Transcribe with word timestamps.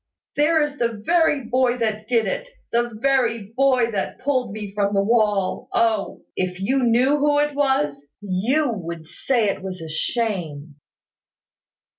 There 0.35 0.63
is 0.63 0.79
the 0.79 0.93
very 1.05 1.43
boy 1.43 1.77
that 1.77 2.07
did 2.07 2.25
it, 2.25 2.47
the 2.71 2.89
very 2.91 3.53
boy 3.55 3.91
that 3.91 4.17
pulled 4.17 4.51
me 4.51 4.73
from 4.73 4.95
the 4.95 5.03
wall 5.03 5.69
O! 5.73 6.23
If 6.35 6.59
you 6.59 6.81
knew 6.81 7.17
who 7.17 7.37
it 7.37 7.53
was, 7.53 8.03
you 8.19 8.71
would 8.71 9.05
say 9.07 9.49
it 9.49 9.61
was 9.61 9.79
a 9.79 9.89
shame!" 9.89 10.77